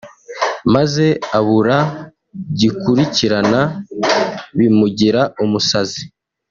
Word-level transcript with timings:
maze 0.73 1.05
abura 1.37 1.77
gikurikirana 2.59 3.61
bimugira 4.57 5.21
umusazi 5.43 6.03